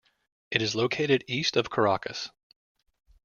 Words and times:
It 0.49 0.63
is 0.63 0.73
located 0.73 1.25
east 1.27 1.55
of 1.55 1.69
Caracas. 1.69 2.31